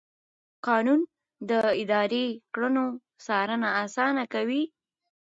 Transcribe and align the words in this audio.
قانون 0.67 0.99
د 1.49 1.51
اداري 1.81 2.25
کړنو 2.53 2.85
څارنه 3.25 3.69
اسانه 3.83 4.23
کوي. 4.33 4.63